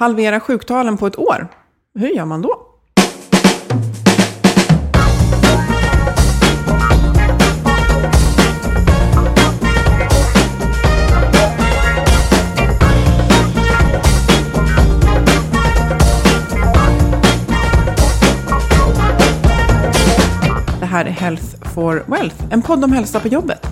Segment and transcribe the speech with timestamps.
[0.00, 1.48] Halvera sjuktalen på ett år.
[1.94, 2.66] Hur gör man då?
[20.80, 23.66] Det här är Health for Wealth, en podd om hälsa på jobbet.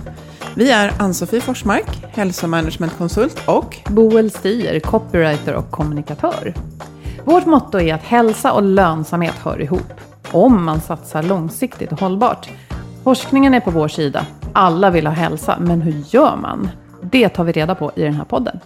[0.55, 6.53] Vi är Ann-Sofie Forsmark, hälsomanagementkonsult och Boel Stier, copywriter och kommunikatör.
[7.25, 9.93] Vårt motto är att hälsa och lönsamhet hör ihop.
[10.31, 12.49] Om man satsar långsiktigt och hållbart.
[13.03, 14.25] Forskningen är på vår sida.
[14.53, 16.69] Alla vill ha hälsa, men hur gör man?
[17.01, 18.59] Det tar vi reda på i den här podden.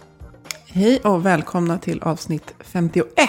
[0.68, 3.28] Hej och välkomna till avsnitt 51.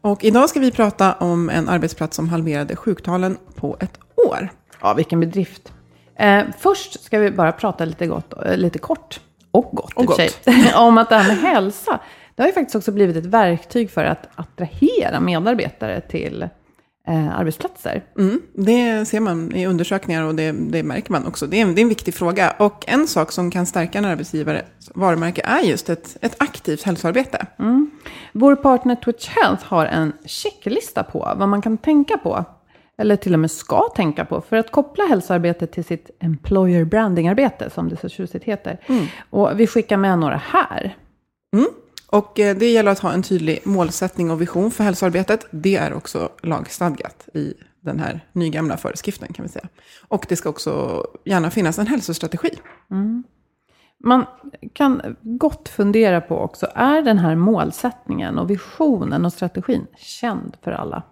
[0.00, 4.48] Och idag ska vi prata om en arbetsplats som halverade sjuktalen på ett år.
[4.80, 5.72] Ja, vilken bedrift.
[6.16, 9.20] Eh, först ska vi bara prata lite, gott, eh, lite kort,
[9.50, 12.00] och gott, Och för sig, om att det här med hälsa,
[12.34, 16.42] det har ju faktiskt också blivit ett verktyg för att attrahera medarbetare till
[17.08, 18.04] eh, arbetsplatser.
[18.18, 21.46] Mm, det ser man i undersökningar och det, det märker man också.
[21.46, 22.54] Det är, en, det är en viktig fråga.
[22.58, 24.64] Och en sak som kan stärka en arbetsgivares
[24.94, 27.46] varumärke är just ett, ett aktivt hälsoarbete.
[28.32, 32.44] Vår partner Twitch Health har en checklista på vad man kan tänka på,
[32.98, 37.70] eller till och med ska tänka på, för att koppla hälsoarbetet till sitt employer branding-arbete,
[37.70, 38.78] som det så tjusigt heter.
[39.30, 40.96] Och vi skickar med några här.
[42.10, 45.46] Och eh, det gäller att ha en tydlig målsättning och vision för hälsoarbetet.
[45.50, 49.68] Det är också lagstadgat i den här nygamla föreskriften kan vi säga.
[50.08, 52.58] Och det ska också gärna finnas en hälsostrategi.
[54.04, 54.26] Man
[54.72, 60.72] kan gott fundera på också, är den här målsättningen och visionen och strategin känd för
[60.72, 61.02] alla?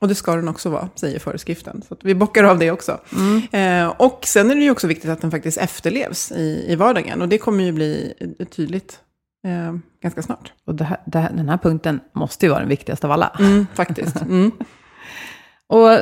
[0.00, 1.82] Och det ska den också vara, säger föreskriften.
[1.88, 3.00] Så vi bockar av det också.
[3.52, 7.22] Eh, och sen är det ju också viktigt att den faktiskt efterlevs i, i vardagen.
[7.22, 8.14] Och det kommer ju bli
[8.50, 9.00] tydligt
[9.46, 10.52] eh, ganska snart.
[10.66, 13.36] Och det här, det här, den här punkten måste ju vara den viktigaste av alla.
[13.38, 14.22] Mm, faktiskt.
[14.22, 14.52] Mm.
[15.66, 15.98] Och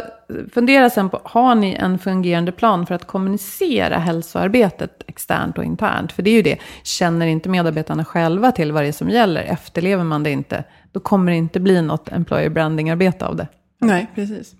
[0.53, 6.13] fundera sen på, har ni en fungerande plan för att kommunicera hälsoarbetet externt och internt?
[6.13, 9.43] För det är ju det, känner inte medarbetarna själva till vad det är som gäller,
[9.43, 13.49] efterlever man det inte, då kommer det inte bli något employer branding-arbete av det.
[13.83, 14.55] Nej, precis.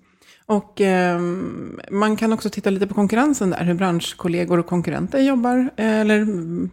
[0.45, 5.69] Och ehm, man kan också titta lite på konkurrensen där, hur branschkollegor och konkurrenter jobbar,
[5.77, 6.69] eh, eller mm,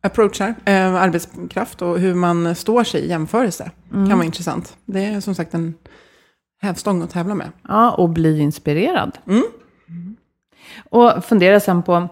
[0.00, 3.70] approachar eh, arbetskraft och hur man står sig i jämförelse.
[3.90, 4.76] kan vara intressant.
[4.84, 5.74] Det är som sagt en
[6.60, 7.50] hävstång att tävla med.
[7.68, 9.18] Ja, och bli inspirerad.
[9.26, 9.44] Mm.
[10.90, 12.08] Och fundera sen på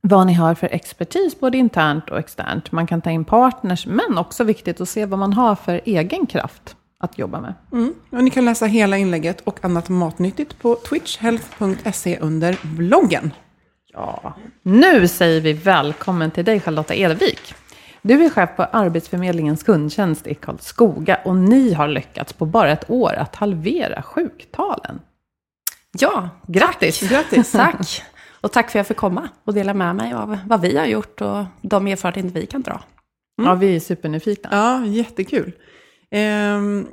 [0.00, 2.72] vad ni har för expertis, både internt och externt.
[2.72, 6.26] Man kan ta in partners, men också viktigt att se vad man har för egen
[6.26, 7.54] kraft att jobba med.
[7.72, 7.94] Mm.
[8.10, 13.30] Och ni kan läsa hela inlägget och annat matnyttigt på twitchhealth.se under bloggen.
[13.92, 14.34] Ja.
[14.62, 17.54] Nu säger vi välkommen till dig Charlotta Edvik.
[18.02, 22.90] Du är chef på Arbetsförmedlingens kundtjänst i Karlskoga och ni har lyckats på bara ett
[22.90, 25.00] år att halvera sjuktalen.
[25.98, 27.08] Ja, Grattis!
[27.08, 27.52] Grattis!
[27.52, 28.02] tack.
[28.40, 30.86] Och tack för att jag fick komma och dela med mig av vad vi har
[30.86, 32.80] gjort och de erfarenheter vi kan dra.
[33.42, 34.48] Ja, vi är supernyfikna.
[34.52, 35.52] Ja, jättekul.
[36.10, 36.86] Ehm,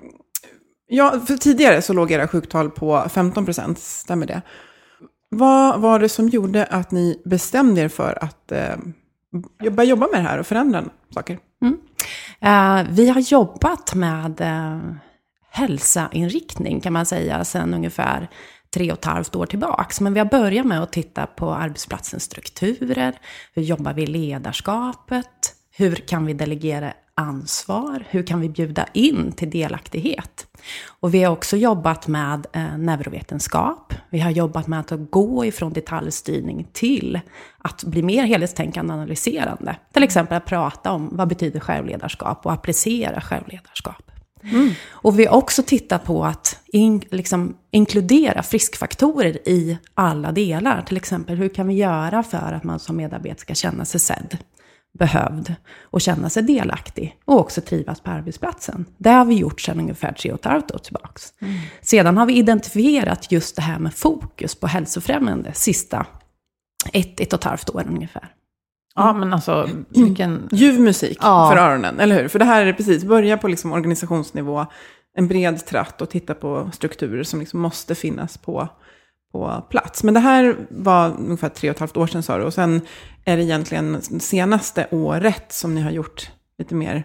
[0.87, 4.41] ja, för tidigare så låg era sjuktal på 15 procent, stämmer det?
[5.29, 8.75] Vad var det som gjorde att ni bestämde er för att eh,
[9.71, 10.83] börja jobba med det här och förändra
[11.13, 11.39] saker?
[11.61, 11.77] Mm.
[12.41, 14.79] Eh, vi har jobbat med eh,
[15.51, 18.29] hälsainriktning kan man säga sedan ungefär
[18.73, 20.01] tre och ett halvt år tillbaks.
[20.01, 23.19] Men vi har börjat med att titta på arbetsplatsens strukturer.
[23.53, 25.55] Hur jobbar vi i ledarskapet?
[25.77, 28.03] Hur kan vi delegera ansvar?
[28.09, 30.47] Hur kan vi bjuda in till delaktighet?
[30.87, 33.93] Och vi har också jobbat med eh, neurovetenskap.
[34.09, 37.19] Vi har jobbat med att gå ifrån detaljstyrning till
[37.57, 39.75] att bli mer helhetstänkande och analyserande.
[39.93, 44.11] Till exempel att prata om vad betyder självledarskap och applicera självledarskap.
[44.51, 44.71] Mm.
[44.89, 50.81] Och vi har också tittat på att in, liksom, inkludera friskfaktorer i alla delar.
[50.81, 54.37] Till exempel, hur kan vi göra för att man som medarbetare ska känna sig sedd,
[54.97, 58.85] behövd och känna sig delaktig och också trivas på arbetsplatsen.
[58.97, 61.21] Det har vi gjort sedan ungefär tre och ett halvt år tillbaka.
[61.41, 61.53] Mm.
[61.81, 66.05] Sedan har vi identifierat just det här med fokus på hälsofrämjande sista
[66.93, 68.29] ett, ett och ett halvt år ungefär.
[68.95, 70.49] Ja, men alltså vilken...
[70.51, 71.49] Ljuv musik ja.
[71.51, 72.27] för öronen, eller hur?
[72.27, 74.65] För det här är precis, börja på liksom organisationsnivå,
[75.17, 78.69] en bred tratt och titta på strukturer som liksom måste finnas på,
[79.35, 80.03] på plats.
[80.03, 82.81] Men det här var ungefär tre och ett halvt år sedan sa du, och sen
[83.25, 87.03] är det egentligen senaste året som ni har gjort lite mer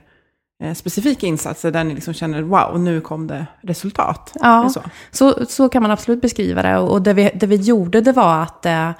[0.63, 4.33] eh, specifika insatser där ni liksom känner wow, nu kom det resultat?
[4.41, 4.83] Ja, så?
[5.11, 6.79] Så, så kan man absolut beskriva det.
[6.79, 8.91] Och det vi, det vi gjorde det var att eh,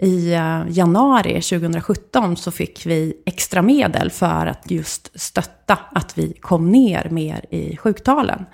[0.00, 6.32] i eh, januari 2017 så fick vi extra medel för att just stötta att vi
[6.32, 8.46] kom ner mer i sjuktalen.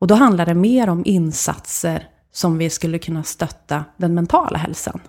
[0.00, 5.00] Och då handlar det mer om insatser som vi skulle kunna stötta den mentala hälsan.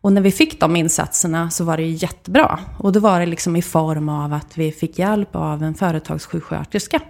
[0.00, 2.60] Och när vi fick de insatserna så var det jättebra.
[2.78, 7.00] Och då var det liksom i form av att vi fick hjälp av en företagssjuksköterska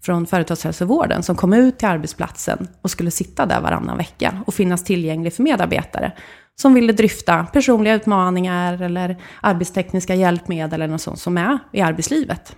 [0.00, 4.84] från företagshälsovården som kom ut till arbetsplatsen och skulle sitta där varannan vecka och finnas
[4.84, 6.12] tillgänglig för medarbetare
[6.60, 12.56] som ville dryfta personliga utmaningar eller arbetstekniska hjälpmedel eller något sånt som är i arbetslivet.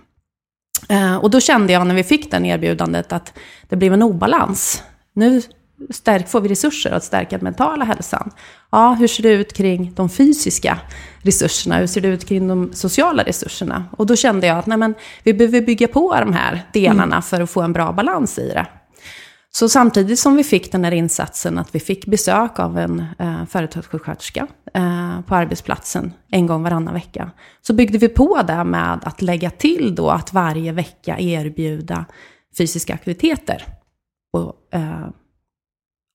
[0.89, 3.33] Eh, och då kände jag när vi fick det erbjudandet att
[3.69, 4.83] det blev en obalans.
[5.13, 5.41] Nu
[5.89, 8.31] stärk, får vi resurser att stärka den mentala hälsan.
[8.71, 10.79] Ja, hur ser det ut kring de fysiska
[11.21, 11.77] resurserna?
[11.77, 13.85] Hur ser det ut kring de sociala resurserna?
[13.91, 17.21] Och då kände jag att nej, men, vi behöver bygga på de här delarna mm.
[17.21, 18.67] för att få en bra balans i det.
[19.57, 23.45] Så samtidigt som vi fick den här insatsen, att vi fick besök av en eh,
[23.45, 29.21] företagssjuksköterska eh, på arbetsplatsen en gång varannan vecka, så byggde vi på det med att
[29.21, 32.05] lägga till då att varje vecka erbjuda
[32.57, 33.63] fysiska aktiviteter.
[34.33, 35.07] Och, eh,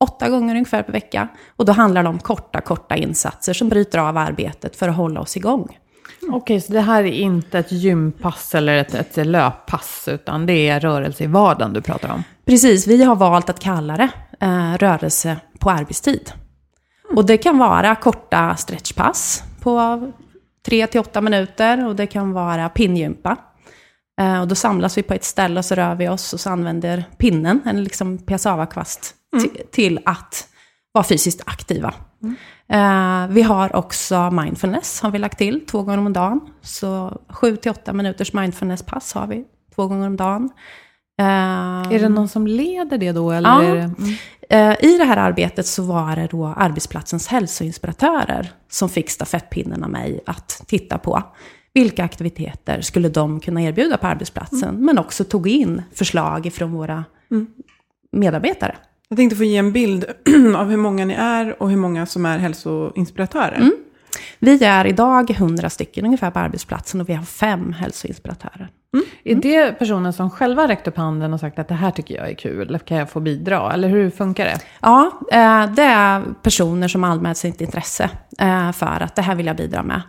[0.00, 1.28] åtta gånger ungefär per vecka.
[1.56, 5.20] Och då handlar det om korta, korta insatser som bryter av arbetet för att hålla
[5.20, 5.78] oss igång.
[6.22, 10.68] Okej, okay, så det här är inte ett gympass eller ett, ett löppass, utan det
[10.68, 12.22] är rörelse i vardagen du pratar om?
[12.44, 14.10] Precis, vi har valt att kalla det
[14.40, 16.32] eh, rörelse på arbetstid.
[17.16, 20.12] Och det kan vara korta stretchpass på
[20.66, 23.36] 3 till 8 minuter och det kan vara pinngympa.
[24.20, 26.50] Eh, och då samlas vi på ett ställe och så rör vi oss och så
[26.50, 29.50] använder pinnen, en liksom piassavakvast, mm.
[29.72, 30.48] till att
[30.92, 31.94] vara fysiskt aktiva.
[32.22, 32.36] Mm.
[32.68, 36.40] Eh, vi har också mindfulness, har vi lagt till, två gånger om dagen.
[36.62, 39.44] Så 7 till 8 minuters mindfulness-pass har vi
[39.74, 40.50] två gånger om dagen.
[41.20, 41.26] Eh,
[41.94, 43.30] är det någon som leder det då?
[43.30, 43.74] Eller ja.
[43.74, 44.14] Det, mm.
[44.48, 49.90] eh, I det här arbetet så var det då arbetsplatsens hälsoinspiratörer som fick stafettpinnen av
[49.90, 51.22] mig att titta på.
[51.74, 54.68] Vilka aktiviteter skulle de kunna erbjuda på arbetsplatsen?
[54.68, 54.84] Mm.
[54.84, 57.46] Men också tog in förslag från våra mm.
[58.12, 58.76] medarbetare.
[59.10, 60.04] Jag tänkte få ge en bild
[60.56, 63.56] av hur många ni är och hur många som är hälsoinspiratörer.
[63.56, 63.72] Mm.
[64.38, 68.70] Vi är idag 100 stycken ungefär på arbetsplatsen och vi har fem hälsoinspiratörer.
[68.94, 69.06] Mm.
[69.24, 72.30] Är det personer som själva räckt upp handen och sagt att det här tycker jag
[72.30, 73.72] är kul, kan jag få bidra?
[73.72, 74.58] Eller hur funkar det?
[74.80, 79.46] Ja, eh, det är personer som anmält sitt intresse eh, för att det här vill
[79.46, 80.02] jag bidra med.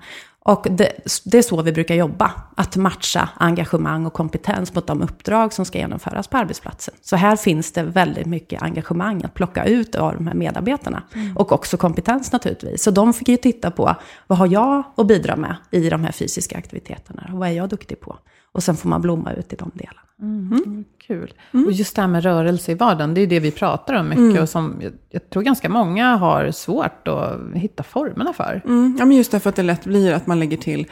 [0.43, 0.91] Och det,
[1.25, 5.65] det, är så vi brukar jobba, att matcha engagemang och kompetens mot de uppdrag som
[5.65, 6.93] ska genomföras på arbetsplatsen.
[7.01, 11.03] Så här finns det väldigt mycket engagemang att plocka ut av de här medarbetarna.
[11.13, 11.37] Mm.
[11.37, 12.83] Och också kompetens naturligtvis.
[12.83, 13.95] Så de fick ju titta på,
[14.27, 17.29] vad har jag att bidra med i de här fysiska aktiviteterna?
[17.33, 18.17] Och vad är jag duktig på?
[18.53, 20.01] Och sen får man blomma ut i de delarna.
[20.21, 20.63] Mm.
[20.65, 20.85] Mm.
[21.07, 21.33] Kul.
[21.53, 21.65] Mm.
[21.65, 24.21] Och just det här med rörelse i vardagen, det är det vi pratar om mycket.
[24.21, 24.41] Mm.
[24.41, 28.61] Och som jag, jag, tror ganska många har svårt att hitta formerna för.
[28.65, 28.95] Mm.
[28.99, 30.85] Ja, men just därför att det lätt blir att man lägger till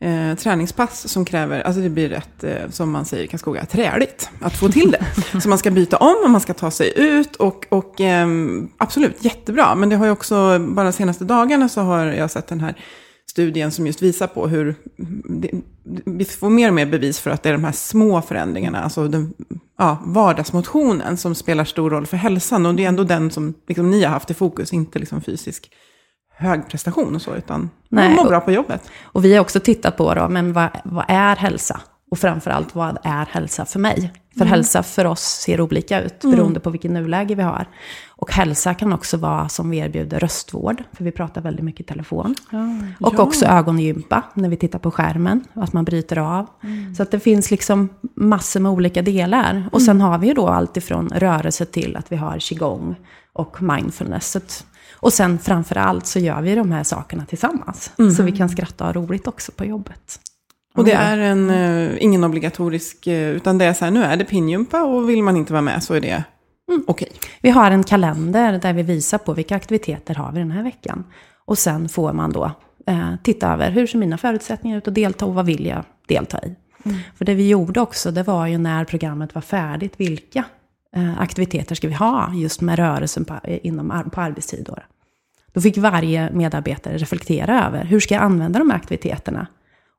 [0.00, 4.30] eh, träningspass som kräver, alltså det blir rätt, eh, som man säger i Karlskoga, träligt
[4.40, 5.04] att få till det.
[5.40, 8.28] så man ska byta om och man ska ta sig ut och, och eh,
[8.78, 9.74] absolut, jättebra.
[9.74, 12.74] Men det har ju också, bara de senaste dagarna så har jag sett den här
[13.30, 14.74] studien som just visar på hur
[16.04, 19.08] vi får mer och mer bevis för att det är de här små förändringarna, alltså
[19.08, 19.34] den,
[19.78, 22.66] ja, vardagsmotionen som spelar stor roll för hälsan.
[22.66, 25.70] Och det är ändå den som liksom, ni har haft i fokus, inte liksom fysisk
[26.36, 28.90] hög prestation och så, utan Nej, man mår bra på jobbet.
[29.02, 31.80] Och vi har också tittat på då, men vad, vad är hälsa?
[32.10, 34.12] Och framförallt, vad är hälsa för mig?
[34.38, 37.66] För hälsa för oss ser olika ut, beroende på vilket nuläge vi har.
[38.16, 41.84] Och hälsa kan också vara som vi erbjuder röstvård, för vi pratar väldigt mycket i
[41.84, 42.34] telefon.
[43.00, 43.22] Och Ja.
[43.22, 46.46] också ögongympa, när vi tittar på skärmen, och att man bryter av.
[46.96, 49.68] Så att det finns liksom massor med olika delar.
[49.72, 52.96] Och sen har vi ju då allt ifrån rörelse till att vi har qigong
[53.32, 54.36] och mindfulness.
[54.94, 57.90] Och sen framför allt så gör vi de här sakerna tillsammans.
[58.16, 60.20] Så vi kan skratta och ha roligt också på jobbet.
[60.76, 64.16] Och det är en, eh, ingen obligatorisk, eh, utan det är så här, nu är
[64.16, 66.24] det pinjumpa och vill man inte vara med så är det
[66.86, 67.08] okej.
[67.42, 71.04] Vi har en kalender där vi visar på vilka aktiviteter har vi den här veckan.
[71.44, 72.50] Och sen får man då
[72.86, 76.38] eh, titta över hur ser mina förutsättningar ut att delta och vad vill jag delta
[76.44, 76.56] i.
[77.14, 80.44] För det vi gjorde också, det var ju när programmet var färdigt, vilka
[80.96, 84.64] eh, aktiviteter ska vi ha just med rörelsen på, eh, inom, på arbetstid.
[84.66, 84.76] Då.
[85.52, 89.46] då fick varje medarbetare reflektera över, hur ska jag använda de här aktiviteterna?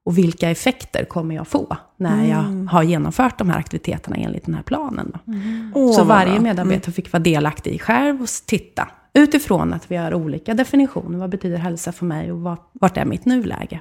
[0.07, 4.55] Och vilka effekter kommer jag få när jag har genomfört de här aktiviteterna enligt den
[4.55, 5.11] här planen?
[5.13, 5.33] Då?
[5.79, 8.87] Åh, Så varje medarbetare fick vara delaktig i själv och titta.
[9.13, 11.17] Utifrån att vi har olika definitioner.
[11.17, 13.79] Vad betyder hälsa för mig och vart, vart är mitt nuläge?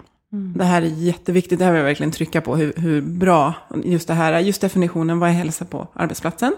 [0.57, 3.55] Det här är jätteviktigt, det här vill jag verkligen trycka på, hur, hur bra
[3.85, 4.41] just det här är.
[4.41, 6.53] Just definitionen, vad är hälsa på arbetsplatsen?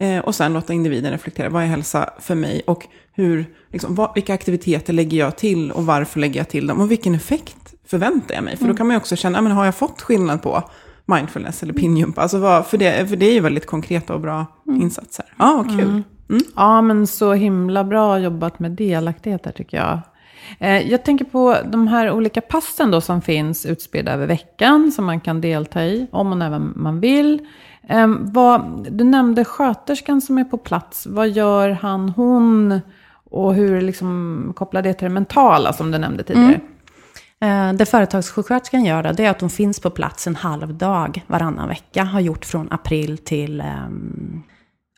[0.00, 2.62] Eh, och sen låta individen reflektera, vad är hälsa för mig?
[2.66, 6.80] Och hur, liksom, vad, vilka aktiviteter lägger jag till och varför lägger jag till dem?
[6.80, 8.56] Och vilken effekt förväntar jag mig?
[8.56, 10.62] För då kan man ju också känna, men har jag fått skillnad på
[11.06, 12.20] mindfulness eller pinjumpa?
[12.22, 15.24] Alltså vad, för, det, för det är ju väldigt konkreta och bra insatser.
[15.38, 16.02] Ja, vad kul.
[16.56, 19.98] Ja, men så himla bra jobbat med delaktighet där tycker jag.
[20.58, 25.04] Eh, Jag tänker på de här olika passen då som finns utspridda över veckan som
[25.04, 27.40] man kan delta i om och när man vill.
[27.88, 31.06] Eh, Vad, du nämnde sköterskan som är på plats.
[31.06, 32.80] Vad gör han, hon
[33.30, 36.52] och hur liksom kopplar det till det mentala som du nämnde tidigare?
[36.52, 36.60] Eh,
[37.40, 41.24] Eh, det företagssjuksköterskan gör då, det är att hon finns på plats en halv dag
[41.26, 42.04] varannan vecka.
[42.04, 44.42] Har gjort från april till, ehm,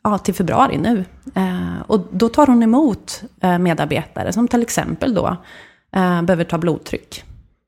[0.03, 1.05] ja, till februari nu.
[1.35, 5.37] Eh, och då tar hon emot eh, medarbetare som till exempel då
[6.23, 7.23] behöver ta blodtryck.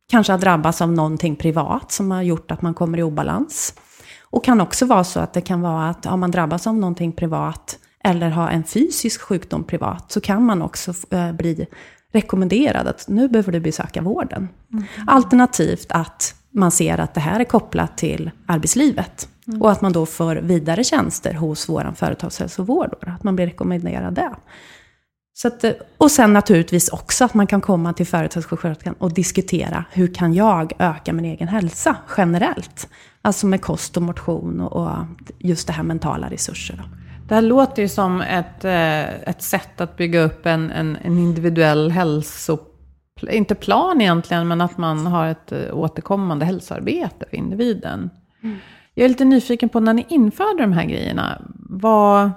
[0.10, 3.74] Kanske har drabbats av någonting privat som har gjort att man kommer i obalans.
[4.22, 7.12] Och kan också vara så att det kan vara att om man drabbas av någonting
[7.12, 10.94] privat eller har en fysisk sjukdom privat så kan man också
[11.34, 11.68] bli
[12.13, 14.50] rekommenderad att nu behöver du besöka vården.
[15.08, 19.29] Alternativt att man ser att det här är kopplat till arbetslivet.
[19.60, 22.96] Och att man då får vidare tjänster hos vår företagshälsovård.
[23.01, 24.32] Att man blir rekommenderad det.
[25.36, 25.65] Så att,
[25.98, 30.74] och sen naturligtvis också att man kan komma till företagssjuksköterskan och diskutera hur kan jag
[30.79, 32.89] öka min egen hälsa generellt.
[33.22, 34.98] Alltså med kost och motion och, och
[35.39, 36.84] just det här mentala resurser.
[37.27, 41.20] Det här låter ju som ett, eh, ett sätt att bygga upp en, en, en
[41.20, 42.58] individuell hälso...
[43.30, 48.10] Inte plan egentligen, men att man har ett eh, återkommande hälsoarbete för individen.
[48.94, 51.42] Jag är lite nyfiken på när ni införde de här grejerna.
[51.70, 52.32] Vad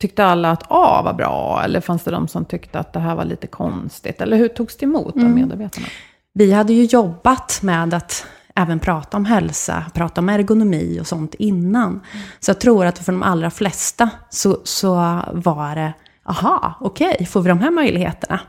[0.00, 1.62] tyckte alla att A var bra?
[1.64, 4.20] Eller fanns det de som tyckte att det här var lite konstigt?
[4.20, 5.86] Eller hur togs det emot av medarbetarna?
[6.32, 8.26] Vi hade ju jobbat med att
[8.56, 12.00] även prata om hälsa, prata om ergonomi och sånt innan.
[12.40, 14.94] Så jag tror att för de allra flesta så, så
[15.32, 15.92] var det,
[16.24, 18.40] aha, okej, får vi de här möjligheterna?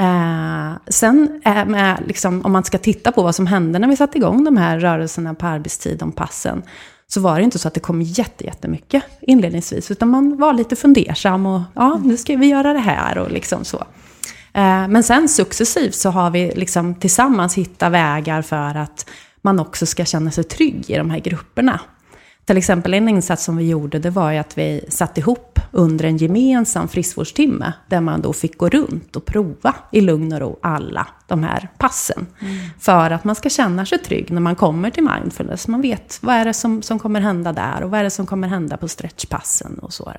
[0.00, 3.96] Eh, sen eh, med, liksom, om man ska titta på vad som hände när vi
[3.96, 6.62] satte igång de här rörelserna på arbetstid, om passen,
[7.06, 11.46] så var det inte så att det kom jättemycket inledningsvis, utan man var lite fundersam
[11.46, 13.84] och ja, nu ska vi göra det här och liksom så.
[14.58, 19.10] Eh, Men sen successivt så har vi liksom tillsammans hittat vägar för att
[19.42, 21.80] man också ska känna sig trygg i de här grupperna.
[22.44, 26.04] Till exempel en insats som vi gjorde, det var ju att vi satte ihop under
[26.04, 30.58] en gemensam friskvårdstimme, där man då fick gå runt och prova i lugn och ro
[30.62, 32.26] alla de här passen.
[32.78, 35.68] För att man ska känna sig trygg när man kommer till mindfulness.
[35.68, 38.26] Man vet vad är det som, som kommer hända där och vad är det som
[38.26, 40.12] kommer hända på stretchpassen och så.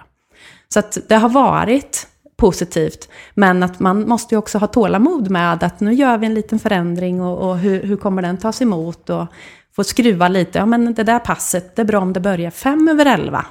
[0.74, 2.08] Så att det har varit
[2.40, 6.34] positivt, men att man måste ju också ha tålamod med att nu gör vi en
[6.34, 9.26] liten förändring och, och hur, hur kommer den tas emot och
[9.76, 10.60] få skruva lite.
[10.60, 13.46] Ja, men det där passet, det är bra om det börjar fem över elva.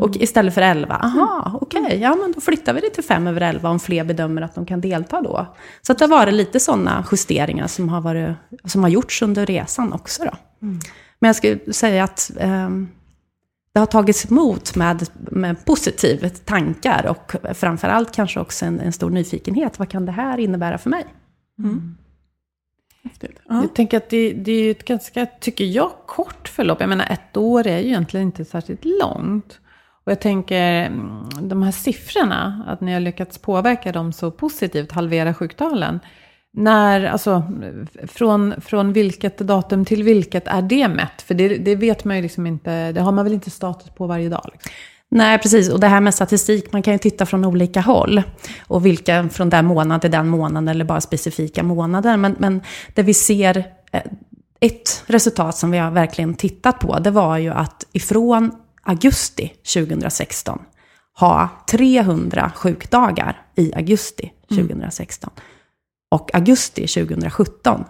[0.00, 3.40] Och istället för elva, aha, okej, ja men då flyttar vi det till fem över
[3.40, 5.46] elva om fler bedömer att de kan delta då.
[5.82, 8.30] Så att det har varit lite sådana justeringar som har, varit,
[8.64, 10.30] som har gjorts under resan också då.
[11.18, 12.88] Men jag skulle säga att ehm,
[13.76, 19.10] det har tagits emot med, med positiva tankar och framförallt kanske också en, en stor
[19.10, 19.78] nyfikenhet.
[19.78, 21.04] Vad kan det här innebära för mig?
[23.04, 23.40] Häftigt.
[23.48, 23.60] Ja.
[23.60, 26.80] Jag tänker att det, det är ju ett ganska, tycker jag, kort förlopp.
[26.80, 29.60] Jag menar, ett år är ju egentligen inte särskilt långt.
[30.04, 34.92] Och jag tänker, mm, de här siffrorna, att ni har lyckats påverka dem så positivt,
[34.92, 36.00] halvera sjuktalen
[36.56, 37.42] när, alltså,
[38.06, 41.22] från, från vilket datum till vilket är det mätt?
[41.22, 44.06] För det, det vet man ju liksom inte, det har man väl inte status på
[44.06, 44.50] varje dag?
[44.52, 44.72] Liksom.
[45.08, 45.68] Nej, precis.
[45.68, 48.22] Och det här med statistik, man kan ju titta från olika håll.
[48.66, 52.16] Och vilka från den månaden till den månaden, eller bara specifika månader.
[52.16, 52.62] Men, men
[52.94, 54.02] det vi ser, eh,
[54.60, 58.50] ett resultat som vi har verkligen tittat på, det var ju att ifrån
[58.82, 60.58] augusti 2016
[61.18, 65.30] ha 300 sjukdagar i augusti 2016.
[65.36, 65.55] Mm.
[66.10, 67.84] Och augusti 2017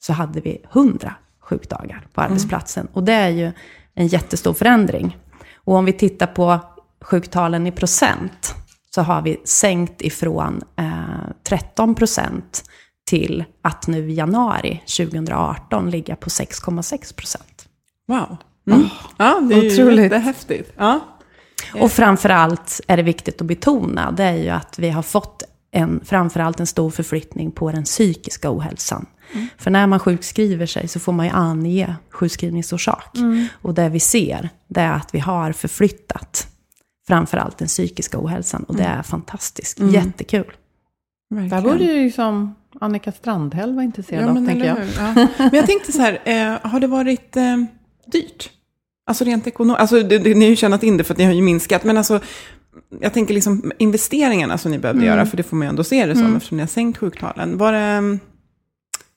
[0.00, 2.32] så hade vi 100 sjukdagar på mm.
[2.32, 2.80] arbetsplatsen.
[2.80, 2.92] Mm.
[2.94, 3.52] Och det är ju
[3.94, 5.18] en jättestor förändring.
[5.54, 6.58] Och om vi tittar på
[7.00, 8.54] sjuktalen i procent
[8.94, 12.64] så har vi sänkt ifrån eh, 13 procent
[13.06, 17.68] till att nu i januari 2018 ligga på 6,6 procent.
[18.08, 18.36] Wow.
[18.66, 18.80] Mm.
[18.80, 20.12] Oh, ja, det är otroligt.
[20.12, 20.72] häftigt.
[20.76, 21.00] Ja.
[21.74, 26.00] Och framförallt är det viktigt att betona, det är ju att vi har fått en,
[26.04, 29.06] framförallt en stor förflyttning på den psykiska ohälsan.
[29.32, 29.48] Mm.
[29.58, 33.16] För när man sjukskriver sig så får man ju ange sjukskrivningsorsak.
[33.16, 33.46] Mm.
[33.62, 36.48] Och det vi ser, det är att vi har förflyttat
[37.06, 38.64] framförallt den psykiska ohälsan.
[38.64, 38.98] Och det mm.
[38.98, 39.94] är fantastiskt, mm.
[39.94, 40.52] jättekul.
[41.30, 41.62] Verkligen.
[41.62, 44.78] Där borde ju liksom Annika Strandhäll vara intresserad ja, av, tänker jag.
[44.96, 45.26] Ja.
[45.36, 47.56] Men jag tänkte så här, eh, har det varit eh,
[48.06, 48.50] dyrt?
[49.06, 51.24] Alltså rent ekonomiskt, alltså det, det, ni har ju tjänat in det för att ni
[51.24, 52.20] har ju minskat, men alltså
[53.00, 55.14] jag tänker liksom investeringarna som ni behövde mm.
[55.14, 56.36] göra, för det får man ju ändå se det som, mm.
[56.36, 57.58] eftersom ni har sänkt sjuktalen.
[57.58, 58.18] Var det,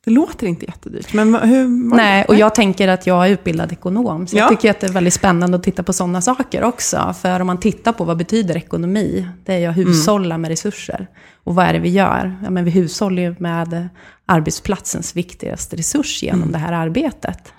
[0.06, 1.96] det låter inte jättedyrt, men hur?
[1.96, 4.40] Nej, och jag tänker att jag är utbildad ekonom, så ja.
[4.40, 7.16] jag tycker att det är väldigt spännande att titta på sådana saker också.
[7.22, 10.42] För om man tittar på vad betyder ekonomi, det är ju att hushålla mm.
[10.42, 11.08] med resurser.
[11.44, 12.36] Och vad är det vi gör?
[12.44, 13.90] Ja, men vi hushållar ju med
[14.26, 16.52] arbetsplatsens viktigaste resurs genom mm.
[16.52, 17.54] det här arbetet.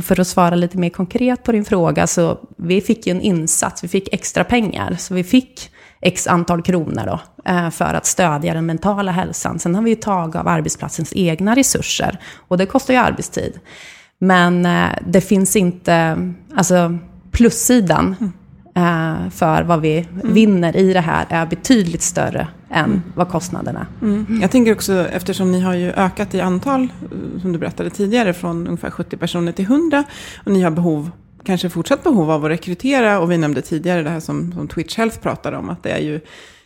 [0.00, 3.20] Och för att svara lite mer konkret på din fråga, så vi fick ju en
[3.20, 4.96] insats, vi fick extra pengar.
[4.98, 9.58] Så vi fick x antal kronor då, eh, för att stödja den mentala hälsan.
[9.58, 13.60] Sen har vi ju tagit av arbetsplatsens egna resurser, och det kostar ju arbetstid.
[14.18, 16.18] Men eh, det finns inte,
[16.56, 16.98] alltså
[17.30, 18.32] plussidan mm.
[18.74, 20.34] Eh, för vad vi mm.
[20.34, 24.38] vinner i det här är betydligt större än vad kostnaderna mm.
[24.42, 28.32] Jag tänker också, eftersom ni har ju ökat i antal, eh, som du berättade tidigare,
[28.32, 30.04] från ungefär 70 personer till 100,
[30.44, 31.10] och ni har behov
[31.44, 33.20] kanske fortsatt behov av att rekrytera.
[33.20, 36.00] Och vi nämnde tidigare det här som, som Twitch Health pratade om, att det är
[36.00, 36.20] ju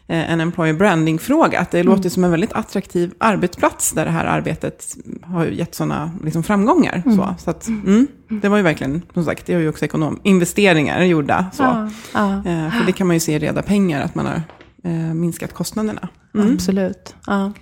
[0.07, 1.61] Eh, en employer branding-fråga.
[1.61, 1.95] Att det mm.
[1.95, 7.03] låter som en väldigt attraktiv arbetsplats där det här arbetet har gett sådana liksom, framgångar.
[7.07, 7.17] Mm.
[7.17, 10.21] Så, så att, mm, det var ju verkligen, som sagt, det har ju också ekonom
[10.23, 11.47] investeringar gjorda.
[11.53, 11.63] Så.
[11.63, 12.37] Ja, ja.
[12.37, 14.43] Eh, för det kan man ju se i reda pengar, att man har
[14.85, 16.09] eh, minskat kostnaderna.
[16.35, 16.55] Mm.
[16.55, 17.15] Absolut.
[17.27, 17.53] Ja.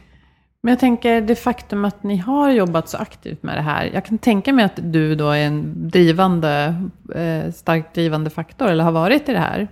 [0.62, 3.90] Men jag tänker det faktum att ni har jobbat så aktivt med det här.
[3.94, 6.74] Jag kan tänka mig att du då är en drivande,
[7.14, 9.68] eh, starkt drivande faktor, eller har varit i det här.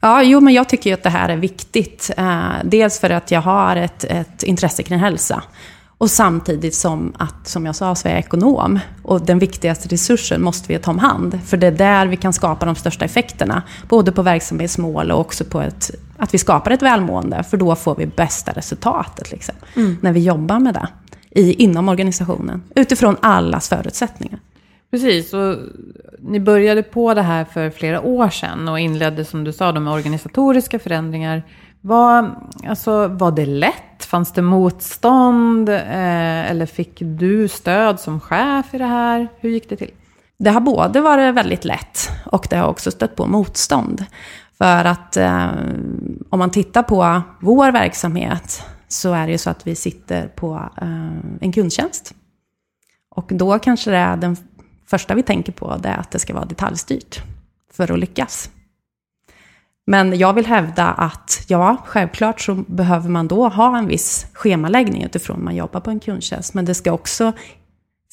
[0.00, 2.10] Ja, jo, men jag tycker ju att det här är viktigt.
[2.16, 5.42] Eh, dels för att jag har ett, ett intresse kring hälsa.
[5.98, 8.78] Och samtidigt som att, som jag sa, så är ekonom.
[9.02, 11.40] Och den viktigaste resursen måste vi ta om hand.
[11.46, 13.62] För det är där vi kan skapa de största effekterna.
[13.88, 17.42] Både på verksamhetsmål och också på ett, att vi skapar ett välmående.
[17.42, 19.96] För då får vi bästa resultatet, liksom, mm.
[20.00, 20.88] när vi jobbar med det
[21.30, 22.62] i, inom organisationen.
[22.74, 24.38] Utifrån allas förutsättningar.
[24.90, 25.56] Precis, och
[26.18, 29.92] ni började på det här för flera år sedan och inledde, som du sa, med
[29.92, 31.42] organisatoriska förändringar.
[31.80, 34.04] Var, alltså, var det lätt?
[34.04, 35.68] Fanns det motstånd?
[35.68, 39.28] Eh, eller fick du stöd som chef i det här?
[39.40, 39.90] Hur gick det till?
[40.38, 44.04] Det har både varit väldigt lätt och det har också stött på motstånd.
[44.58, 45.48] För att eh,
[46.30, 50.70] om man tittar på vår verksamhet så är det ju så att vi sitter på
[50.76, 51.10] eh,
[51.40, 52.14] en kundtjänst.
[53.10, 54.36] Och då kanske det är den
[54.86, 57.22] första vi tänker på det är att det ska vara detaljstyrt
[57.72, 58.50] för att lyckas.
[59.88, 65.02] Men jag vill hävda att ja, självklart så behöver man då ha en viss schemaläggning
[65.02, 66.54] utifrån man jobbar på en kundtjänst.
[66.54, 67.32] Men det ska också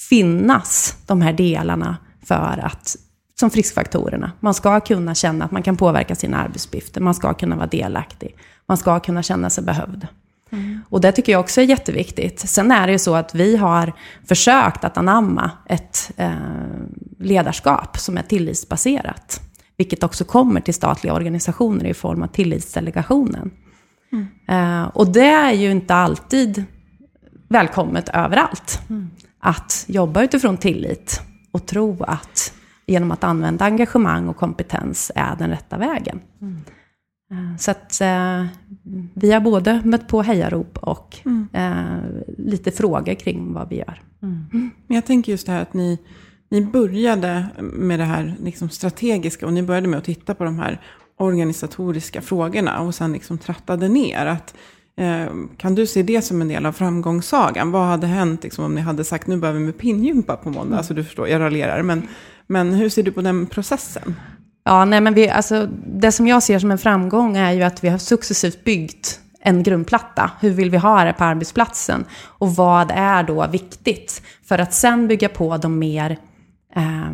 [0.10, 2.96] finnas de här delarna för att,
[3.40, 4.32] som friskfaktorerna.
[4.40, 7.02] Man ska kunna känna att man kan påverka sina arbetsuppgifter.
[7.02, 8.36] Man ska kunna vara delaktig.
[8.66, 10.08] Man ska kunna känna sig behövd.
[10.52, 10.82] Mm.
[10.90, 12.40] Och det tycker jag också är jätteviktigt.
[12.40, 13.94] Sen är det ju så att vi har
[14.28, 16.32] försökt att anamma ett eh,
[17.20, 19.42] ledarskap som är tillitsbaserat.
[19.78, 23.52] Vilket också kommer till statliga organisationer i form av tillitsdelegationen.
[24.12, 24.88] Mm.
[24.88, 26.64] Och det är ju inte alltid
[27.48, 28.82] välkommet överallt.
[28.90, 29.10] Mm.
[29.40, 32.54] Att jobba utifrån tillit och tro att
[32.86, 36.20] genom att använda engagemang och kompetens är den rätta vägen.
[36.42, 36.62] Mm.
[37.58, 38.46] Så att eh,
[39.14, 41.48] vi har både mött på hejarop och mm.
[42.38, 44.02] lite frågor kring vad vi gör.
[44.22, 44.46] Mm.
[44.88, 46.00] Men jag tänker just det här att ni,
[46.56, 50.60] ni började med det här liksom strategiska och ni började med att titta på de
[50.60, 50.82] här
[51.18, 54.26] organisatoriska frågorna och sen liksom trattade ner.
[54.26, 54.54] Att
[54.98, 57.72] Eh, kan du se det som en del av framgångssagan?
[57.72, 60.78] Vad hade hänt liksom, om ni hade sagt nu börjar vi med pinnjumpa på måndag?
[60.78, 61.82] Alltså du förstår, jag raljerar.
[61.82, 62.08] Men,
[62.48, 64.15] men hur ser du på den processen?
[64.63, 67.84] Ja, nej, men vi, alltså, det som jag ser som en framgång är ju att
[67.84, 70.32] vi har successivt byggt en grundplatta.
[70.39, 72.06] Hur vill vi ha det på arbetsplatsen?
[72.24, 74.22] Och vad är då viktigt?
[74.46, 76.18] För att sen bygga på de mer
[76.76, 77.12] eh,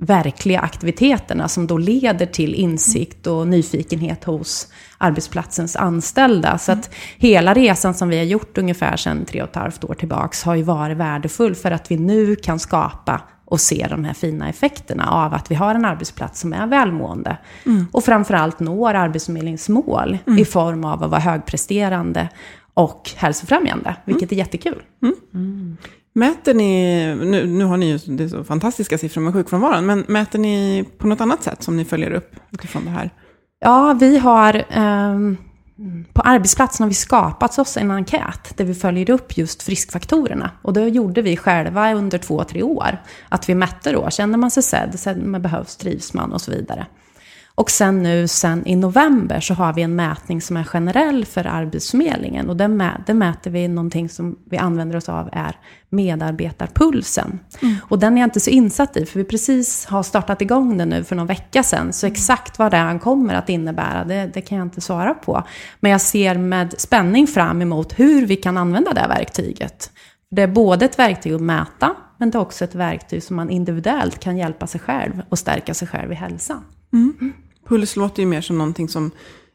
[0.00, 6.58] verkliga aktiviteterna som då leder till insikt och nyfikenhet hos arbetsplatsens anställda.
[6.58, 9.94] Så att hela resan som vi har gjort ungefär sedan tre och ett halvt år
[9.94, 14.14] tillbaks har ju varit värdefull för att vi nu kan skapa och se de här
[14.14, 17.36] fina effekterna av att vi har en arbetsplats som är välmående.
[17.66, 17.86] Mm.
[17.92, 20.38] Och framförallt når Arbetsförmedlingsmål mm.
[20.38, 22.28] i form av att vara högpresterande
[22.74, 24.34] och hälsofrämjande, vilket mm.
[24.34, 24.82] är jättekul.
[25.02, 25.76] Mm.
[26.12, 30.38] Mäter ni, nu, nu har ni ju det så fantastiska siffror med sjukfrånvaron, men mäter
[30.38, 33.10] ni på något annat sätt som ni följer upp utifrån det här?
[33.60, 35.36] Ja, vi har eh,
[36.12, 40.50] på arbetsplatsen har vi skapat oss en enkät där vi följer upp just friskfaktorerna.
[40.62, 43.02] Och det gjorde vi själva under två, tre år.
[43.28, 46.50] Att vi mätte då, känner man sig sedd, sedd man behövs, trivs man och så
[46.50, 46.86] vidare.
[47.60, 51.46] Och sen nu sen i november så har vi en mätning som är generell för
[51.46, 52.50] Arbetsförmedlingen.
[52.50, 55.56] Och den, mä den mäter vi någonting som vi använder oss av är
[55.90, 57.38] medarbetarpulsen.
[57.62, 57.76] Mm.
[57.82, 60.88] Och den är jag inte så insatt i, för vi precis har startat igång den
[60.88, 61.92] nu för någon vecka sedan.
[61.92, 65.42] Så exakt vad den kommer att innebära, det, det kan jag inte svara på.
[65.80, 69.90] Men jag ser med spänning fram emot hur vi kan använda det verktyget.
[70.30, 73.50] Det är både ett verktyg att mäta, men det är också ett verktyg som man
[73.50, 76.64] individuellt kan hjälpa sig själv och stärka sig själv i hälsan.
[76.92, 77.32] Mm.
[77.70, 77.80] Mm.
[77.80, 79.10] Puls låter ju mer som någonting som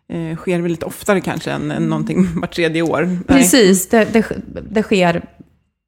[0.09, 3.19] eh, sker väldigt oftare kanske än, än någonting vart tredje år.
[3.27, 4.25] Precis, det, det,
[4.69, 5.25] det, sker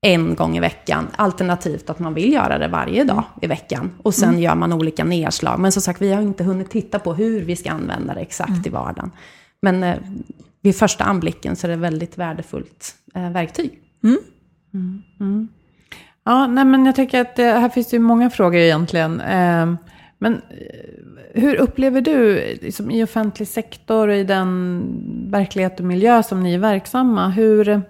[0.02, 1.08] en gång i veckan.
[1.16, 3.92] Alternativt att man vill göra det varje dag i veckan.
[4.04, 4.42] Och sen mm.
[4.42, 5.60] gör man olika nedslag.
[5.60, 8.50] Men som sagt, vi har inte hunnit titta på hur vi ska använda det exakt
[8.50, 8.64] mm.
[8.66, 9.12] i vardagen.
[9.62, 9.96] Men eh,
[10.62, 13.80] vid första anblicken så är det väldigt värdefullt eh, verktyg.
[14.04, 14.18] Mm.
[14.74, 15.02] Mm.
[15.20, 15.48] mm.
[16.24, 19.22] Ja, nej, men jag tycker att det, här finns ju många frågor egentligen.
[19.22, 19.74] Eh,
[20.18, 24.82] men eh, hur upplever du liksom, i offentlig sektor och i den
[25.32, 27.82] verklighet och miljö som ni är verksamma, hur,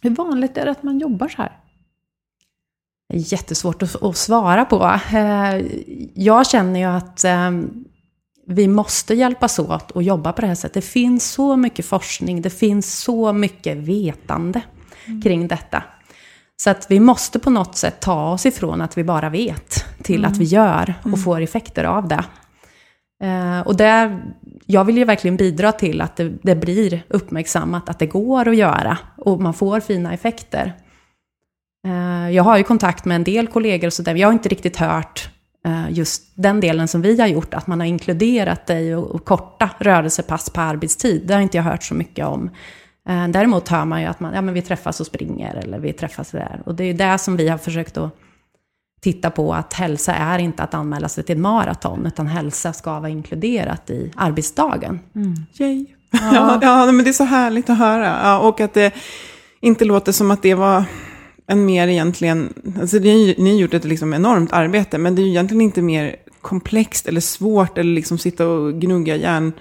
[0.00, 1.56] hur vanligt är det att man jobbar så här?
[3.12, 5.00] Jättesvårt att, att svara på.
[5.16, 5.66] Eh,
[6.14, 7.50] jag känner ju att eh,
[8.46, 10.74] vi måste hjälpas åt och jobba på det här sättet.
[10.74, 14.62] Det finns så mycket forskning, det finns så mycket vetande
[15.06, 15.22] mm.
[15.22, 15.82] kring detta.
[16.60, 20.18] Så att vi måste på något sätt ta oss ifrån att vi bara vet till
[20.18, 20.32] mm.
[20.32, 21.20] att vi gör och mm.
[21.20, 22.24] får effekter av det.
[23.22, 24.22] Eh, och där,
[24.66, 28.56] jag vill ju verkligen bidra till att det, det, blir uppmärksammat att det går att
[28.56, 30.72] göra och man får fina effekter.
[31.86, 34.76] Eh, jag har ju kontakt med en del kollegor och sådär, jag har inte riktigt
[34.76, 35.30] hört
[35.66, 39.10] eh, just den delen som vi har gjort, att man har inkluderat det i och,
[39.10, 41.22] och korta rörelsepass på arbetstid.
[41.26, 42.50] Det har inte jag hört så mycket om.
[43.08, 45.92] Eh, däremot hör man ju att man, ja, men vi träffas och springer eller vi
[45.92, 46.62] träffas där.
[46.66, 48.16] Och det är det som vi har försökt att
[49.00, 53.00] titta på att hälsa är inte att anmäla sig till ett maraton, utan hälsa ska
[53.00, 55.00] vara inkluderat i arbetsdagen.
[55.14, 55.34] Mm.
[55.58, 55.86] Yay.
[56.10, 56.58] Ja.
[56.62, 58.20] ja, men det är så härligt att höra.
[58.22, 58.94] Ja, och att det
[59.60, 60.84] inte låter som att det var
[61.46, 65.24] en mer egentligen, alltså ni, ni har gjort ett liksom enormt arbete, men det är
[65.24, 69.52] ju egentligen inte mer komplext eller svårt eller liksom sitta och gnugga järn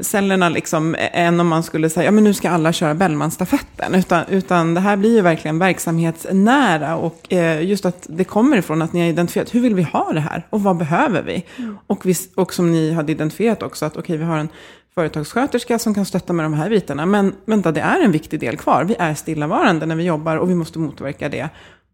[0.00, 3.94] cellerna liksom, än om man skulle säga, ja men nu ska alla köra Bellmanstafetten.
[3.94, 8.82] Utan, utan det här blir ju verkligen verksamhetsnära och eh, just att det kommer ifrån
[8.82, 11.44] att ni har identifierat, hur vill vi ha det här och vad behöver vi?
[11.56, 11.78] Mm.
[11.86, 14.48] Och, vi, och som ni hade identifierat också, att okej okay, vi har en
[14.94, 17.06] företagssköterska som kan stötta med de här bitarna.
[17.06, 18.84] Men vänta, det är en viktig del kvar.
[18.84, 21.48] Vi är stillavarande när vi jobbar och vi måste motverka det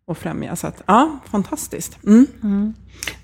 [0.06, 0.56] och främja.
[0.56, 2.04] Så att, ja, fantastiskt.
[2.04, 2.26] Mm.
[2.42, 2.74] Mm.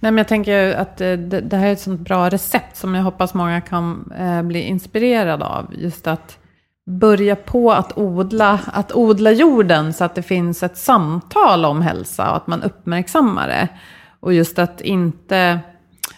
[0.00, 2.94] Nej, men jag tänker att eh, det, det, här är ett sånt bra recept som
[2.94, 5.74] jag hoppas många kan eh, bli inspirerade av.
[5.78, 6.38] Just att
[6.86, 12.30] börja på att odla, att odla jorden så att det finns ett samtal om hälsa
[12.30, 13.68] och att man uppmärksammar det.
[14.20, 15.60] Och just att inte,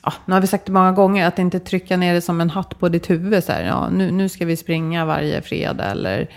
[0.03, 2.51] ja, nu har vi sagt det många gånger, att inte trycka ner det som en
[2.51, 3.45] hatt på ditt huvud.
[3.45, 6.29] Så här, ja, nu, nu ska vi springa varje fredag eller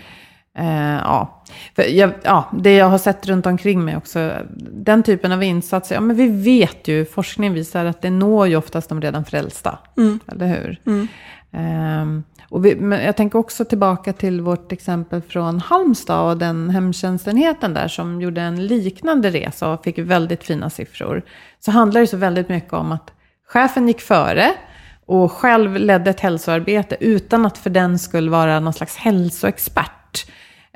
[0.58, 1.42] Eh, ja.
[1.74, 4.32] Jag, ja, det jag har sett runt omkring mig också,
[4.72, 8.56] den typen av insatser, ja men vi vet ju, forskning visar att det når ju
[8.56, 9.78] oftast de redan frälsta.
[9.96, 10.20] Mm.
[10.32, 10.80] Eller hur?
[10.86, 11.08] Mm.
[11.52, 16.70] Eh, och vi, men jag tänker också tillbaka till vårt exempel från Halmstad och den
[16.70, 21.22] hemtjänstenheten där som gjorde en liknande resa och fick väldigt fina siffror.
[21.60, 23.12] Så handlar det så väldigt mycket om att
[23.48, 24.50] chefen gick före
[25.06, 30.26] och själv ledde ett hälsoarbete utan att för den skulle vara någon slags hälsoexpert.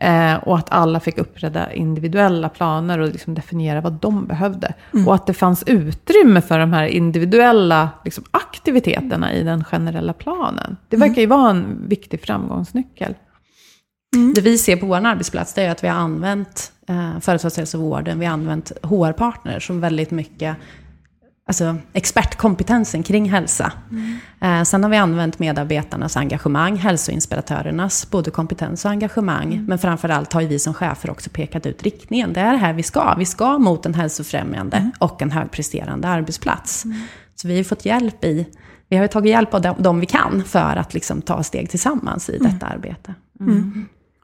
[0.00, 4.74] Eh, och att alla fick upprätta individuella planer och liksom definiera vad de behövde.
[4.94, 5.08] Mm.
[5.08, 10.76] Och att det fanns utrymme för de här individuella liksom, aktiviteterna i den generella planen.
[10.88, 11.08] Det mm.
[11.08, 13.14] verkar ju vara en viktig framgångsnyckel.
[14.34, 18.26] Det vi ser på vår arbetsplats det är att vi har använt eh, företagshälsovården, vi
[18.26, 20.56] har använt HR-partner som väldigt mycket
[21.50, 23.72] alltså, expertkompetensen kring hälsa.
[24.40, 29.64] Eh, sen har vi använt medarbetarnas engagemang, hälsoinspiratörernas både kompetens och engagemang.
[29.68, 32.32] Men framförallt har ju vi som chefer också pekat ut riktningen.
[32.32, 33.14] Det är det här vi ska.
[33.18, 36.84] Vi ska mot en hälsofrämjande och en högpresterande arbetsplats.
[37.34, 38.46] Så vi har fått hjälp i,
[38.88, 41.70] vi har ju tagit hjälp av dem, dem vi kan för att liksom ta steg
[41.70, 43.14] tillsammans i detta arbete.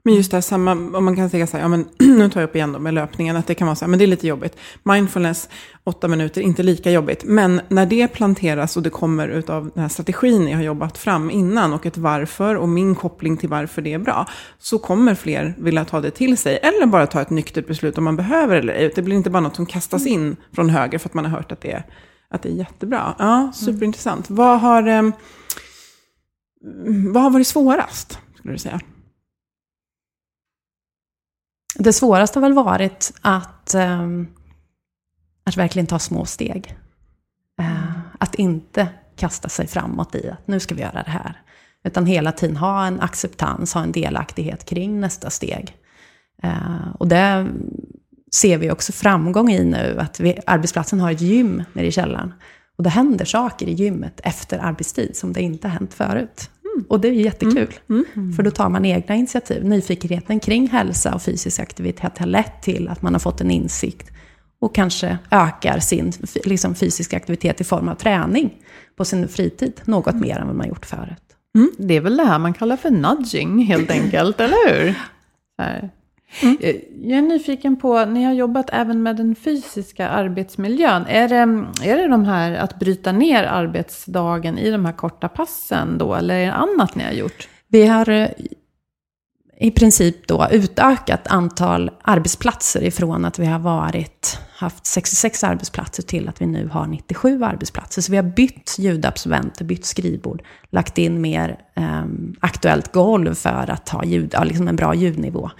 [0.07, 2.41] Men just det här samma, om man kan säga så här, ja men nu tar
[2.41, 4.07] jag upp igen då med löpningen, att det kan vara så här, men det är
[4.07, 4.57] lite jobbigt.
[4.83, 5.49] Mindfulness,
[5.85, 7.25] åtta minuter, inte lika jobbigt.
[7.25, 11.31] Men när det planteras och det kommer utav den här strategin jag har jobbat fram
[11.31, 15.55] innan och ett varför och min koppling till varför det är bra, så kommer fler
[15.59, 16.59] vilja ta det till sig.
[16.63, 18.93] Eller bara ta ett nyktert beslut om man behöver eller ej.
[18.95, 21.53] Det blir inte bara något som kastas in från höger för att man har hört
[21.53, 21.87] att det är,
[22.31, 23.15] att det är jättebra.
[23.19, 24.31] Ja, superintressant.
[24.31, 25.03] Vad har, eh,
[27.13, 28.81] vad har varit svårast, skulle du säga?
[31.79, 34.29] Det svåraste har väl varit att, ehm,
[35.45, 36.77] att verkligen ta små steg.
[37.61, 41.43] Eh, att inte kasta sig framåt i att nu ska vi göra det här.
[41.85, 45.77] Utan hela tiden ha en acceptans, ha en delaktighet kring nästa steg.
[46.43, 47.47] Eh, och det
[48.35, 52.35] ser vi också framgång i nu, att vi, arbetsplatsen har ett gym nere i källaren.
[52.79, 56.51] Och det händer saker i gymmet efter arbetstid som det inte har hänt förut.
[56.89, 57.75] Och det är jättekul,
[58.37, 59.65] för då tar man egna initiativ.
[59.65, 64.11] Nyfikenheten kring hälsa och fysisk aktivitet har lett till att man har fått en insikt
[64.59, 66.13] och kanske ökar sin
[66.45, 68.55] liksom, fysiska aktivitet i form av träning
[68.97, 71.23] på sin fritid något mer än vad man gjort förut.
[71.79, 74.95] Det är väl det här man kallar för nudging helt enkelt, eller hur?
[75.59, 75.91] Här.
[76.61, 81.05] Eh, Jag är nyfiken på, ni har jobbat även med den fysiska arbetsmiljön.
[81.09, 81.37] Är det,
[81.91, 86.15] är det de här att bryta ner arbetsdagen i de här korta passen då?
[86.15, 87.49] Eller är det annat ni har gjort?
[87.69, 88.29] Vi har eh,
[89.59, 96.29] i princip då utökat antal arbetsplatser ifrån att vi har varit, haft 66 arbetsplatser till
[96.29, 98.03] att vi nu har 97 arbetsplatser.
[98.03, 102.05] Så vi har bytt ljudabsolventer, bytt skrivbord, lagt in mer eh,
[102.41, 105.51] aktuellt golv för att ha ljud, ja, liksom en bra ljudnivå.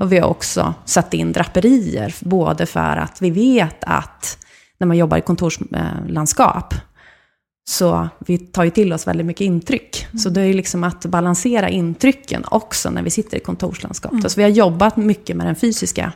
[0.00, 4.38] Och vi har också satt in draperier, både för att vi vet att
[4.78, 6.74] när man jobbar i kontorslandskap
[7.64, 10.06] så vi tar ju till oss väldigt mycket intryck.
[10.18, 14.12] Så det är ju liksom att balansera intrycken också när vi sitter i kontorslandskap.
[14.26, 16.12] Så vi har jobbat mycket med den fysiska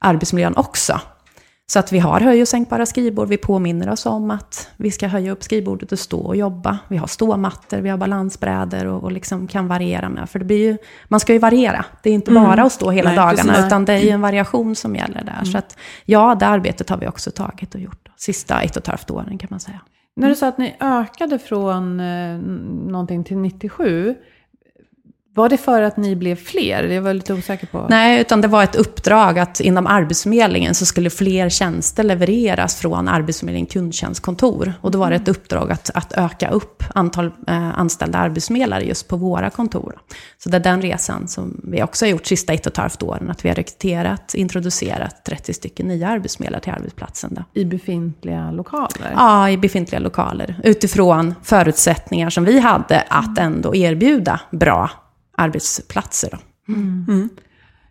[0.00, 1.00] arbetsmiljön också.
[1.72, 3.28] Så att vi har höj och sänkbara skrivbord.
[3.28, 6.78] Vi påminner oss om att vi ska höja upp skrivbordet och stå och jobba.
[6.88, 10.30] Vi har ståmattor, vi har balansbrädor och, och liksom kan variera med.
[10.30, 10.76] För det blir ju,
[11.08, 11.84] man ska ju variera.
[12.02, 13.66] Det är inte bara att stå hela Nej, dagarna, precis.
[13.66, 15.44] utan det är ju en variation som gäller där.
[15.44, 18.08] Så att ja, det arbetet har vi också tagit och gjort.
[18.16, 19.80] Sista ett och ett halvt åren kan man säga.
[20.20, 22.38] När du sa att ni ökade från eh,
[22.90, 24.14] någonting till 97,
[25.34, 26.82] var det för att ni blev fler?
[26.82, 27.86] Det var jag lite osäker på.
[27.90, 33.08] Nej, utan det var ett uppdrag att inom Arbetsförmedlingen så skulle fler tjänster levereras från
[33.08, 34.72] Arbetsförmedlingen kundtjänstkontor.
[34.80, 39.08] Och då var det ett uppdrag att, att öka upp antal eh, anställda arbetsförmedlare just
[39.08, 39.98] på våra kontor.
[40.38, 43.02] Så det är den resan som vi också har gjort sista ett och ett halvt
[43.02, 43.30] åren.
[43.30, 47.34] Att vi har rekryterat, introducerat 30 stycken nya arbetsförmedlare till arbetsplatsen.
[47.34, 47.60] Då.
[47.60, 49.12] I befintliga lokaler?
[49.14, 50.60] Ja, i befintliga lokaler.
[50.64, 54.90] Utifrån förutsättningar som vi hade att ändå erbjuda bra
[55.40, 56.30] arbetsplatser.
[56.30, 56.38] Då.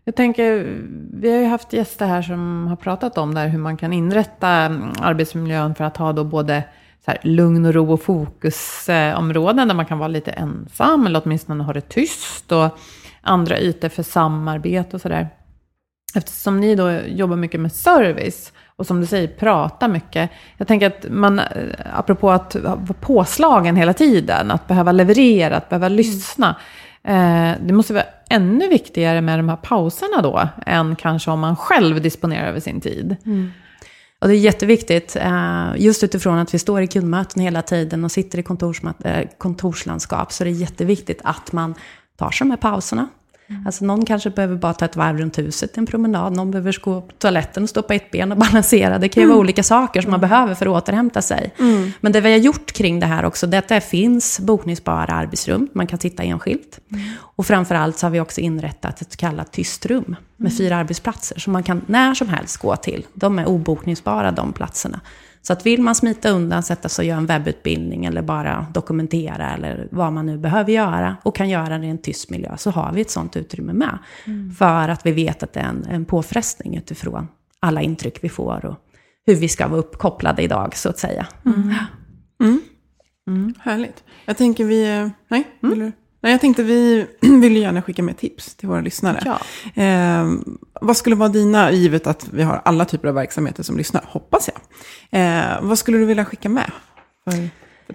[0.04, 0.78] Jag tänker,
[1.14, 4.48] vi har ju haft gäster här som har pratat om där hur man kan inrätta
[4.50, 6.64] mm, arbetsmiljön för att ha då både
[7.06, 11.64] så här, lugn och ro och fokusområden där man kan vara lite ensam eller åtminstone
[11.64, 12.78] ha det tyst och
[13.22, 15.30] andra ytor för samarbete och sådär.
[16.16, 20.30] Eftersom ni då jobbar mycket med service och som du säger, prata mycket.
[20.58, 21.46] Jag tänker att man, eh,
[21.94, 26.50] apropå att vara påslagen hela tiden, att behöva leverera, att behöva lyssna.
[26.50, 26.56] Eh,
[27.62, 32.02] det måste vara ännu viktigare med de här pauserna då, än kanske om man själv
[32.02, 33.16] disponerar över sin tid.
[34.22, 38.12] Och det är jätteviktigt, eh, just utifrån att vi står i kundmöten hela tiden och
[38.12, 38.44] sitter i
[39.04, 41.76] eh, kontorslandskap, så är det jätteviktigt att man
[42.18, 43.08] tar sig de här pauserna.
[43.66, 47.02] Alltså någon kanske behöver bara ta ett varv runt huset, en promenad, någon behöver gå
[47.02, 49.00] på toaletten och stå på ett ben och balansera.
[49.00, 51.54] Det kan ju vara olika saker som man behöver för att återhämta sig.
[52.00, 55.14] Men det vi har gjort kring det här också, det är att det finns bokningsbara
[55.14, 56.80] arbetsrum, man kan sitta enskilt.
[57.20, 61.40] Och framförallt så har vi också inrättat ett så kallat tyst rum med fyra arbetsplatser
[61.40, 63.06] som man kan när som helst gå till.
[63.14, 65.00] De är obokningsbara de platserna.
[65.42, 69.50] Så att vill man smita undan, sätta sig och göra en webbutbildning eller bara dokumentera
[69.54, 72.72] eller vad man nu behöver göra och kan göra det i en tyst miljö så
[72.72, 73.98] har vi ett sånt utrymme med.
[74.58, 77.28] För att vi vet att det är en, en påfrestning utifrån
[77.60, 78.76] alla intryck vi får och
[79.26, 81.28] hur vi ska vara uppkopplade idag så att säga.
[83.60, 84.04] Härligt.
[84.26, 84.98] Jag tänker vi...
[85.00, 85.92] eh, Nej, vill du?
[86.22, 89.20] Nej, jag tänkte vi vill ju gärna skicka med tips till våra lyssnare.
[89.26, 89.40] Ja.
[89.84, 90.28] Eh,
[90.82, 94.50] vad skulle vara dina, givet att vi har alla typer av verksamheter som lyssnar, hoppas
[94.50, 94.60] jag.
[95.22, 96.72] Eh, vad skulle du vilja skicka med?
[97.24, 97.50] För,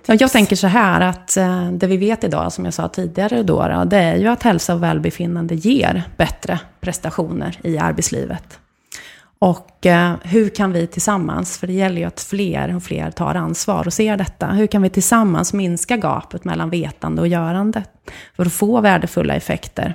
[0.07, 3.43] för jag tänker så här att eh, det vi vet idag, som jag sa tidigare
[3.43, 8.59] då, det är ju att hälsa och välbefinnande ger bättre prestationer i arbetslivet.
[9.39, 13.35] Och eh, hur kan vi tillsammans, för det gäller ju att fler och fler tar
[13.35, 17.85] ansvar och ser detta, hur kan vi tillsammans minska gapet mellan vetande och görande
[18.37, 19.95] för att få värdefulla effekter?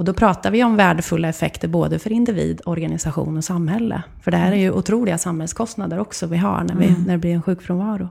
[0.00, 4.02] Och då pratar vi om värdefulla effekter både för individ, organisation och samhälle.
[4.22, 7.34] För det här är ju otroliga samhällskostnader också vi har när, vi, när det blir
[7.34, 8.08] en sjukfrånvaro.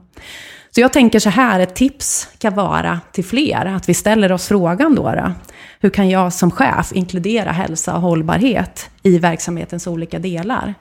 [0.70, 4.48] Så jag tänker så här, ett tips kan vara till fler, att vi ställer oss
[4.48, 5.32] frågan då, då
[5.80, 10.74] hur kan jag som chef inkludera hälsa och hållbarhet i verksamhetens olika delar?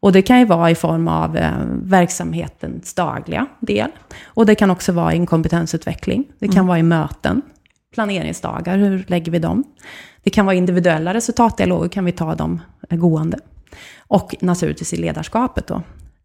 [0.00, 3.90] Och det kan ju vara i form av eh, verksamhetens dagliga del.
[4.24, 6.24] Och det kan också vara i en kompetensutveckling.
[6.38, 7.42] Det kan vara i möten,
[7.94, 9.64] planeringsdagar, hur lägger vi dem?
[10.22, 13.38] Det kan vara individuella resultatdialoger, kan vi ta dem gående?
[13.98, 15.82] Och naturligtvis i ledarskapet då.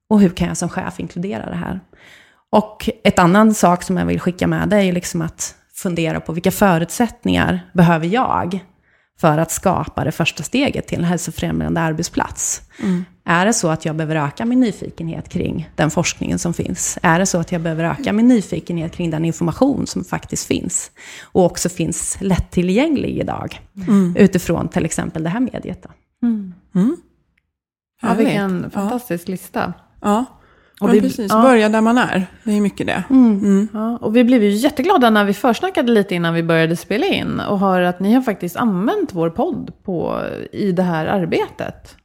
[0.09, 1.79] Och hur kan jag som chef inkludera det här?
[2.49, 6.19] Och ett annan sak som jag vill skicka med det är ju liksom att fundera
[6.19, 8.59] på vilka förutsättningar behöver jag
[9.19, 12.61] för att skapa det första steget till en hälsofrämjande arbetsplats?
[13.25, 16.97] Är det så att jag behöver öka min nyfikenhet kring den forskningen som finns?
[17.01, 20.91] Är det så att jag behöver öka min nyfikenhet kring den information som faktiskt finns?
[21.23, 23.61] Och också finns lättillgänglig idag,
[24.15, 25.83] utifrån till exempel det här mediet.
[25.83, 25.89] Då.
[28.01, 28.27] Ja, Härligt.
[28.27, 28.69] vilken Ja.
[28.69, 29.73] fantastisk lista.
[30.01, 30.25] Ja,
[30.81, 31.31] Och men vi- precis.
[31.31, 31.41] ja.
[31.41, 32.25] Börja där man är.
[32.43, 33.03] Det är mycket det.
[33.09, 33.67] Mm.
[33.73, 37.39] Ja, och vi blev ju jätteglada när vi försnackade lite innan vi började spela in
[37.39, 41.95] och hör att ni har faktiskt använt vår podd på, i det här arbetet.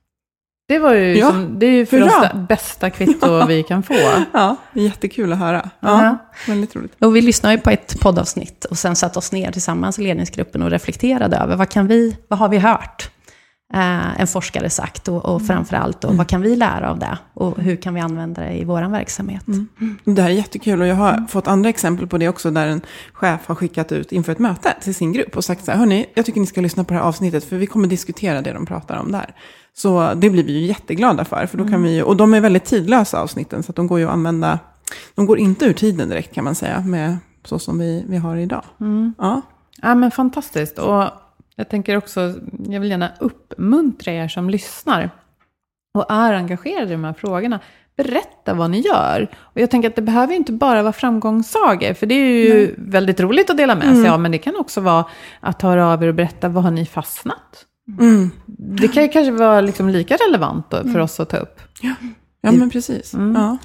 [0.68, 3.82] Det var ju Ja, som, det är ju för oss det bästa kvitto vi kan
[3.82, 3.94] få.
[4.32, 5.70] Ja, jättekul att höra.
[5.80, 6.18] Ja, Ja.
[6.46, 6.92] Väldigt roligt.
[7.00, 10.62] Och vi lyssnade ju på ett poddavsnitt och sen satte oss ner tillsammans i ledningsgruppen
[10.62, 13.10] och reflekterade över vad, kan vi, vad har vi hört
[13.72, 17.76] en forskare sagt och, och framförallt då, vad kan vi lära av det och hur
[17.76, 19.44] kan vi använda det i vår verksamhet.
[20.04, 22.80] Det här är jättekul och jag har fått andra exempel på det också där en
[23.12, 26.06] chef har skickat ut inför ett möte till sin grupp och sagt så här, hörni,
[26.14, 28.66] jag tycker ni ska lyssna på det här avsnittet för vi kommer diskutera det de
[28.66, 29.34] pratar om där.
[29.74, 32.40] Så det blir vi ju jätteglada för, för då kan vi ju, och de är
[32.40, 34.58] väldigt tidlösa avsnitten så att de går ju att använda,
[35.14, 38.36] de går inte ur tiden direkt kan man säga, med så som vi, vi har
[38.36, 38.62] idag.
[39.18, 39.42] Ja.
[39.82, 40.78] Ja, men fantastiskt.
[40.78, 41.04] Och
[41.58, 42.34] jag tänker också,
[42.68, 45.10] jag vill gärna uppmuntra er som lyssnar
[45.94, 47.60] och är engagerade i de här frågorna.
[47.96, 49.28] Berätta vad ni gör.
[49.36, 53.20] Och jag tänker att det behöver inte bara vara framgångssagor, för det är ju väldigt
[53.20, 55.04] roligt att dela med sig av, men det kan också vara
[55.40, 57.66] att höra av er och berätta, vad har ni fastnat?
[58.00, 58.30] Mm.
[58.46, 61.60] Det kan ju kanske vara liksom lika relevant för oss att ta upp.
[62.40, 63.14] Ja, men precis.
[63.34, 63.58] Ja.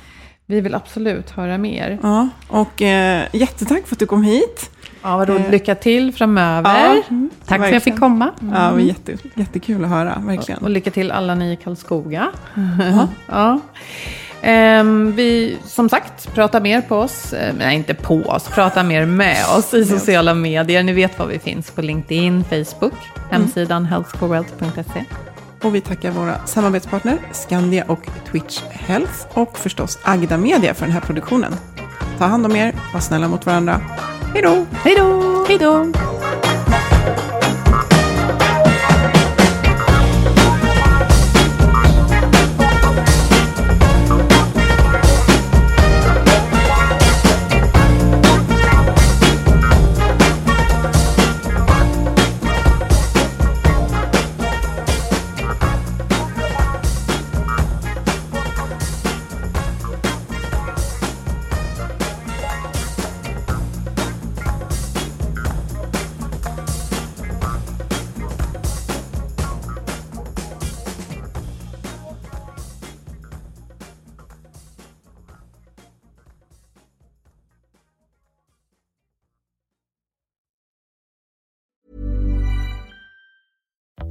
[0.45, 1.99] Vi vill absolut höra mer.
[2.03, 2.29] Ja.
[2.47, 4.69] Och eh, jättetack för att du kom hit.
[5.03, 5.51] Ja, vad roligt.
[5.51, 7.03] Lycka till framöver.
[7.09, 7.27] Ja.
[7.45, 8.31] Tack för att jag fick komma.
[8.39, 10.61] Ja, det var jätte, jättekul att höra, verkligen.
[10.61, 12.31] Och lycka till alla ni i Karlskoga.
[13.27, 13.59] ja.
[14.41, 17.33] Ehm, vi, som sagt, prata mer på oss.
[17.33, 18.47] Eh, nej, inte på oss.
[18.47, 20.83] Prata mer med oss i sociala medier.
[20.83, 22.93] Ni vet var vi finns på LinkedIn, Facebook,
[23.31, 25.05] hemsidan healthcorewealth.se.
[25.63, 30.93] Och vi tackar våra samarbetspartner Skandia och Twitch Health och förstås Agda Media för den
[30.93, 31.55] här produktionen.
[32.17, 33.81] Ta hand om er, var snälla mot varandra.
[34.33, 34.65] Hej då!
[34.71, 35.45] Hej då!
[35.47, 36.12] Hej då!